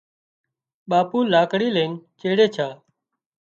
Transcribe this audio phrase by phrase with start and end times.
[0.89, 2.67] ٻاپو لاڪڙي لئينش چيڙي ڇا